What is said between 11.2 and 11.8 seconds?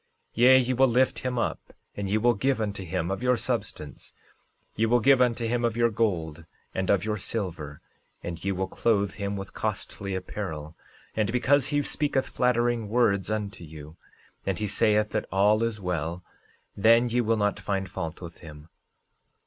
because